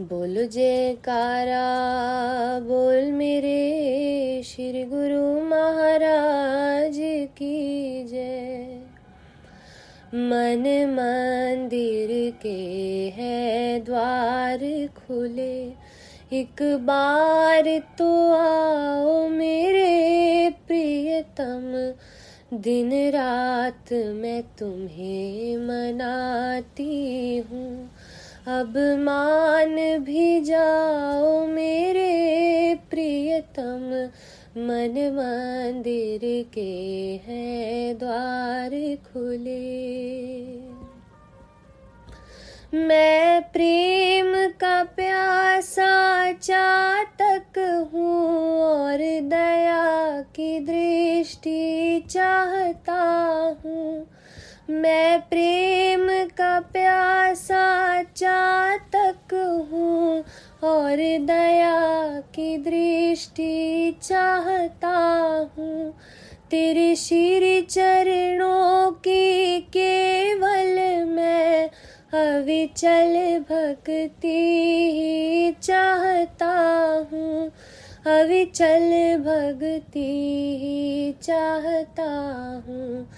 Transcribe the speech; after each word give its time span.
बोल 0.00 0.46
जयकारा, 0.46 1.64
बोल 2.58 3.10
मेरे 3.12 4.42
श्री 4.42 4.84
गुरु 4.84 5.44
महाराज 5.44 6.96
की 7.36 8.04
जय। 8.04 8.80
मन 10.14 10.64
मंदिर 10.90 12.08
के 12.42 12.56
है 13.16 13.80
द्वार 13.80 14.58
खुले, 14.96 15.60
एक 16.32 16.62
बार 16.62 17.68
तो 17.98 18.10
आओ 18.32 19.28
मेरे 19.28 20.50
प्रियतम। 20.66 21.70
दिन 22.58 22.90
रात 23.10 23.92
मैं 23.92 24.42
तुम्हें 24.58 25.56
मनाती 25.56 27.36
हूँ 27.38 27.90
अब 28.48 28.76
मान 28.98 29.74
भी 29.98 30.40
जाओ 30.40 31.46
मेरे 31.46 32.74
प्रियतम, 32.90 33.84
मन 34.58 34.96
मंदिर 35.14 36.20
के 36.54 37.20
हैं 37.26 37.98
द्वार 37.98 38.70
खुले। 39.04 39.58
मैं 42.78 43.42
प्रेम 43.42 44.34
का 44.60 44.84
प्यासा 44.84 46.32
चातक 46.32 47.58
हूँ 47.94 48.60
और 48.62 48.98
दया 49.28 50.20
की 50.20 50.58
दृष्टि 50.60 52.00
चाहता 52.10 53.02
हूँ। 53.64 54.06
मैं 54.72 55.20
प्रेम 55.20 56.06
का 56.28 56.60
प्यासा 56.60 58.02
चातक 58.02 59.34
हूँ 59.72 60.24
और 60.70 60.96
दया 61.20 62.20
की 62.20 62.56
दृष्टि 62.58 63.96
चाहता 64.02 64.96
हूँ। 65.58 65.94
तेरे 66.50 66.96
श्री 66.96 67.60
चरणों 67.62 68.90
की 68.90 69.60
केवल 69.60 71.04
मैं 71.04 71.70
अविचल 72.14 73.38
भक्ति 73.40 74.38
ही 74.94 75.52
चाहता 75.62 76.54
हूँ। 77.12 77.52
अविचल 78.06 79.16
भक्ति 79.18 80.10
ही 80.62 81.12
चाहता 81.22 82.10
हूँ। 82.68 83.08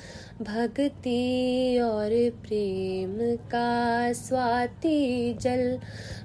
भक्ति 0.44 1.78
और 1.84 2.10
प्रेम 2.30 3.36
का 3.36 4.12
स्वाति 4.12 5.36
जल। 5.40 5.78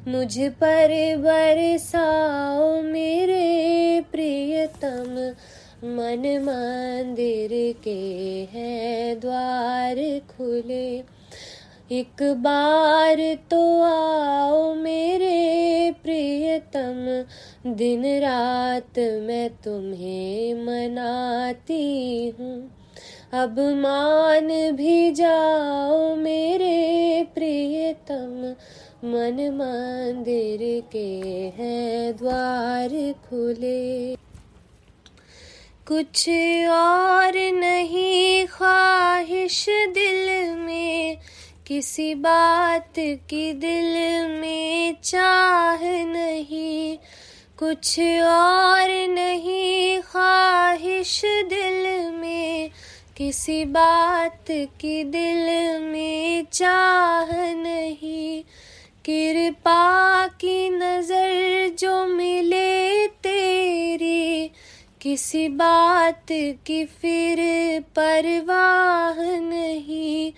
मुझ 0.07 0.39
पर 0.39 1.17
बरसाओ 1.17 2.81
मेरे 2.81 4.03
प्रियतम। 4.11 5.33
मन 5.83 6.23
मंदिर 6.41 7.49
के 7.83 7.99
हैं 8.53 9.19
द्वार 9.19 9.95
खुले। 10.19 11.03
एक 11.91 12.23
बार 12.23 13.37
तो 13.51 13.81
आओ 13.81 14.73
मेरे 14.73 15.91
प्रियतम। 16.03 17.25
दिन 17.73 18.05
रात 18.21 18.99
मैं 18.99 19.49
तुम्हें 19.49 20.53
मनाती 20.53 22.29
हूँ। 22.29 22.78
अब 23.33 23.59
मान 23.59 24.71
भी 24.71 25.11
जाओ 25.11 26.15
मेरे 26.15 27.27
प्रियतम। 27.33 28.55
मन 29.05 29.49
मंदिर 29.53 30.83
के 30.91 31.21
हैं 31.57 32.17
द्वार 32.17 32.89
खुले। 33.29 34.15
कुछ 35.87 36.29
और 36.69 37.33
नहीं 37.35 38.47
ख्वाहिश 38.47 39.65
दिल 39.69 40.55
में, 40.55 41.17
किसी 41.67 42.15
बात 42.15 42.93
की 42.99 43.53
दिल 43.53 43.93
में 44.41 44.95
चाह 45.03 45.81
नहीं। 46.05 46.97
कुछ 47.59 47.99
और 48.23 49.07
नहीं 49.09 49.99
ख्वाहिश 49.99 51.21
दिल 51.25 52.11
में 52.11 52.69
किसी 53.19 53.65
बात 53.65 54.45
की 54.51 55.03
दिल 55.03 55.45
में 55.81 56.45
चाह 56.51 57.53
नहीं। 57.53 58.43
कृपा 59.05 60.27
की 60.27 60.69
नज़र 60.69 61.69
जो 61.79 62.05
मिले 62.05 63.07
तेरी, 63.07 64.51
किसी 65.01 65.47
बात 65.47 66.25
की 66.31 66.85
फिर 66.85 67.37
परवाह 67.81 69.39
नहीं। 69.39 70.31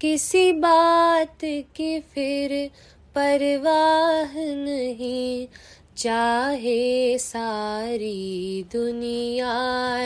किसी 0.00 0.52
बात 0.52 1.38
की 1.44 2.00
फिर 2.00 2.70
परवाह 3.14 4.32
नहीं। 4.54 5.46
चाहे 5.96 7.18
सारी 7.18 8.64
दुनिया 8.72 9.52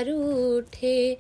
रूठे, 0.00 1.18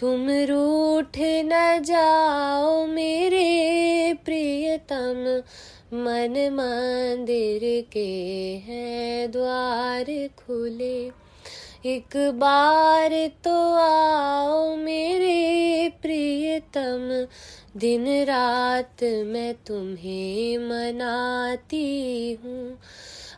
तुम 0.00 0.30
रूठ 0.30 1.18
न 1.18 1.82
जाओ 1.82 2.86
मेरे 2.86 4.14
प्रियतम। 4.24 5.42
मन 5.94 6.48
मंदिर 6.52 7.84
के 7.92 8.62
हैं 8.66 9.30
द्वार 9.30 10.04
खुले। 10.26 11.10
एक 11.86 12.16
बार 12.16 13.30
तो 13.44 13.72
आओ 13.74 14.76
मेरे 14.76 15.88
प्रियतम। 16.02 17.26
दिन 17.76 18.04
रात 18.08 19.04
मैं 19.04 19.54
तुम्हें 19.54 20.58
मनाती 20.58 22.32
हूँ। 22.44 22.78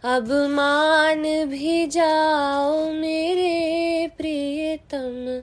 अब 0.06 0.33
मान 0.33 1.22
भी 1.44 1.87
जाओ 1.87 2.91
मेरे 2.91 4.11
प्रियतम। 4.17 5.43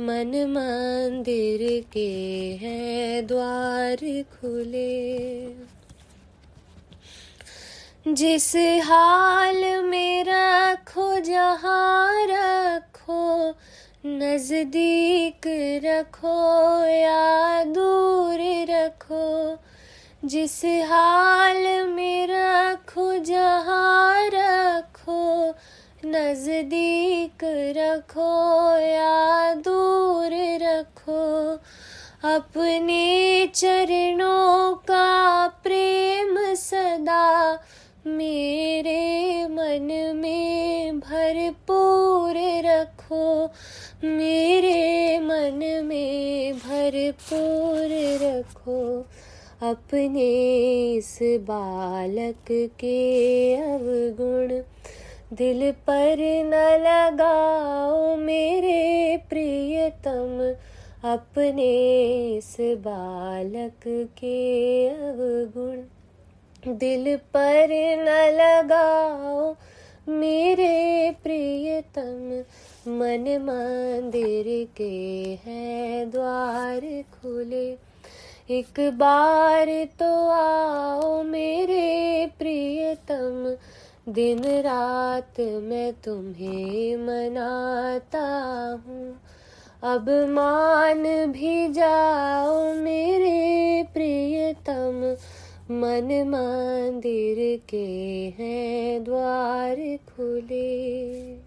मन 0.00 0.44
मंदिर 0.48 1.84
के 1.92 2.12
हैं 2.62 3.26
द्वार 3.26 3.96
खुले। 4.22 5.46
जिस 8.08 8.56
हाल 8.84 9.82
में 9.82 10.24
रखो, 10.28 11.20
जहाँ 11.20 12.26
रखो, 12.26 13.54
नज़दीक 14.06 15.40
रखो 15.84 16.84
या 16.86 17.64
दूर 17.64 18.70
रखो 18.70 19.58
जिस 20.24 20.64
हाल 20.64 21.86
में 21.86 22.26
रखो, 22.30 23.18
जहाँ 23.18 24.30
रखो, 24.34 25.54
नज़दीक 26.04 27.44
रखो 27.76 28.78
या 28.80 29.54
दूर 29.54 30.30
रखो, 30.62 31.52
अपने 32.36 33.46
चरणों 33.46 34.74
का 34.74 35.46
प्रेम 35.46 36.54
सदा 36.54 37.52
मेरे 38.06 39.46
मन 39.46 40.12
में 40.16 40.98
भरपूर 40.98 42.34
रखो, 42.66 43.50
मेरे 44.04 45.18
मन 45.18 45.82
में 45.84 46.56
भरपूर 46.56 47.88
रखो। 48.22 49.06
अपने 49.62 50.94
इस 50.94 51.18
बालक 51.22 52.70
के 52.80 53.54
अवगुण। 53.56 54.62
दिल 55.36 55.72
पर 55.72 56.16
न 56.20 56.54
लगाओ 56.82 58.16
मेरे 58.16 59.16
प्रियतम। 59.28 60.54
अपने 61.10 61.88
इस 62.36 62.56
बालक 62.60 64.08
के 64.18 64.88
अवगुण। 64.88 65.82
दिल 66.74 67.16
पर 67.16 67.68
न 67.98 68.08
लगाओ 68.34 69.54
मेरे 70.08 71.10
प्रियतम। 71.22 72.44
मन 72.88 73.38
मंदिर 73.40 74.68
के 74.76 75.38
हैं 75.46 76.10
द्वार 76.10 76.80
खुले। 76.80 77.93
एक 78.50 78.80
बार 78.80 79.66
तो 79.84 80.28
आओ 80.28 81.22
मेरे 81.22 82.26
प्रियतम। 82.38 83.56
दिन 84.12 84.38
रात 84.44 85.40
मैं 85.40 85.92
तुम्हें 85.92 86.96
मनाता 86.96 88.26
हूँ। 88.86 89.20
अब 89.82 90.10
मान 90.10 91.32
भी 91.32 91.68
जाओ 91.68 92.74
मेरे 92.74 93.82
प्रियतम। 93.82 95.16
मन 95.70 96.24
मंदिर 96.28 97.60
के 97.68 97.86
हैं 98.38 99.04
द्वार 99.04 99.76
खुले। 99.96 101.43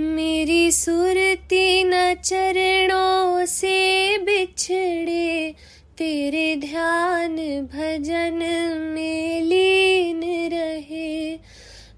मेरी 0.00 0.72
सुरती 0.72 1.84
न 1.84 2.14
चरणों 2.14 3.46
से 3.46 4.18
बिछड़े, 4.18 5.54
तेरे 5.98 6.56
ध्यान 6.56 7.36
भजन 7.74 8.38
में 8.94 9.42
लीन 9.42 10.50
रहे। 10.52 11.38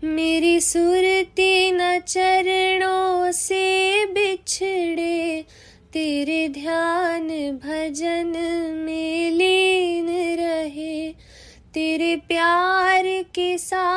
मेरी 0.05 0.61
सुरती 0.61 1.71
न 1.71 1.99
चरणों 2.01 3.33
से 3.33 4.05
बिछड़े, 4.07 5.45
तेरे 5.93 6.49
ध्यान 6.49 7.29
भजन 7.65 8.33
में 8.87 9.31
लीन 9.31 10.09
रहे। 10.41 11.11
तेरे 11.75 12.17
प्यार 12.17 13.03
के 13.07 13.59
सागर 13.59 13.90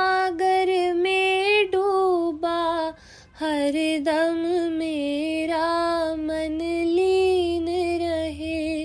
दम 4.03 4.39
मेरा 4.69 5.67
मन 6.15 6.57
लीन 6.85 7.67
रहे, 8.01 8.83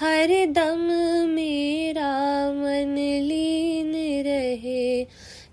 हर 0.00 0.32
दम 0.52 0.82
मेरा 1.28 2.12
मन 2.52 2.94
लीन 3.22 3.92
रहे, 4.26 5.04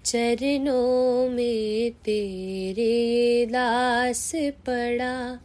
चरणों 0.06 1.30
में 1.30 1.92
तेरे 1.92 3.46
दास 3.46 4.32
पड़ा, 4.68 5.40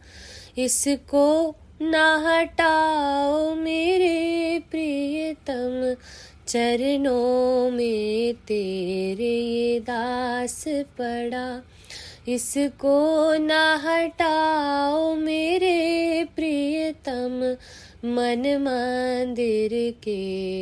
इसको 0.57 1.55
ना 1.81 2.05
हटाओ 2.25 3.55
मेरे 3.55 4.59
प्रियतम, 4.71 5.95
चरणों 6.47 7.71
में 7.71 8.33
तेरे 8.47 9.79
दास 9.79 10.63
पड़ा। 10.99 11.47
इसको 12.27 12.97
ना 13.37 13.63
हटाओ 13.75 15.13
मेरे 15.15 16.23
प्रियतम, 16.35 17.35
मन 18.05 18.43
मंदिर 18.61 19.71
के 20.03 20.19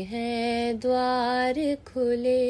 हैं 0.10 0.80
द्वार 0.80 1.56
खुले। 1.88 2.44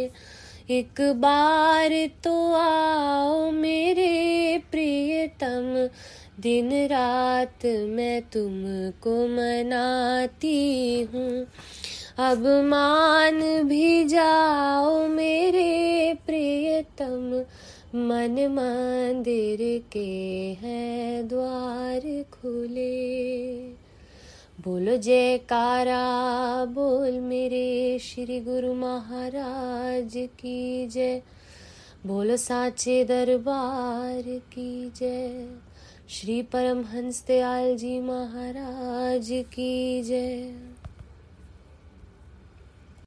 एक 0.69 1.01
बार 1.15 1.91
तो 2.23 2.33
आओ 2.53 3.51
मेरे 3.51 4.57
प्रियतम, 4.71 5.87
दिन 6.41 6.69
रात 6.87 7.65
मैं 7.65 8.21
तुमको 8.33 9.15
मनाती 9.27 11.01
हूँ। 11.13 11.45
अब 12.19 12.45
मान 12.65 13.39
भी 13.63 14.03
जाओ 14.05 15.07
मेरे 15.07 16.13
प्रियतम 16.25 17.43
मन 17.95 18.31
मंदिर 18.31 19.83
के 19.91 20.57
हैं 20.61 21.27
द्वार 21.27 22.23
खुले। 22.31 23.57
बोलो 24.63 24.97
जयकारा, 24.97 26.05
बोल 26.65 27.19
मेरे 27.19 27.99
श्री 27.99 28.39
गुरु 28.39 28.73
महाराज 28.73 30.13
की 30.15 30.87
जय। 30.87 31.21
बोलो 32.05 32.37
साचे 32.37 33.03
दरबार 33.03 34.39
की 34.39 34.89
जय। 34.89 35.47
श्री 36.09 36.41
परमहंस 36.41 37.25
दयाल 37.27 37.77
जी 37.77 37.99
महाराज 37.99 39.27
की 39.31 40.03
जय। 40.03 40.53